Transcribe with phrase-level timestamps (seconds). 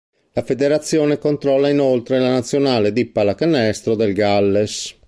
[0.33, 4.97] La federazione controlla inoltre la nazionale di pallacanestro del Galles.